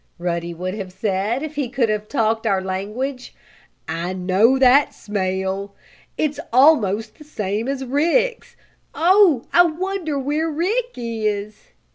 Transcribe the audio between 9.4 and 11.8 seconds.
I wonder where Rick is?"